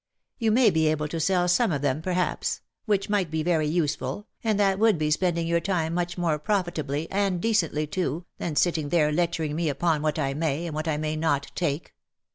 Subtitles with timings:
[0.39, 4.25] You may be able to sell some of them perhaps, which might be very useful,
[4.43, 8.89] and that would be spending your time much more profitably, and decently too, than sitting
[8.89, 11.93] there lecturing me upon what I may, and what I may not take.